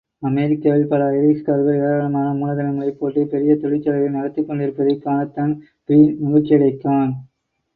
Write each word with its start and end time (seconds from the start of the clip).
அமெரிக்காவில் 0.23 0.87
பல 0.87 1.09
ஐரிஷ்காரர்கள் 1.17 1.77
ஏராளமான 1.79 2.31
மூலதனங்களைப் 2.39 2.97
போட்டுப் 2.97 3.29
பெரிய 3.29 3.55
தொழிற்சாலைகளை 3.55 4.09
நடத்திக் 4.09 4.47
கொண்டிருப்பதைக் 4.47 5.05
காணத்தான்பிரீன் 5.05 6.11
மகிழ்ச்சியடைக்கான். 6.23 7.13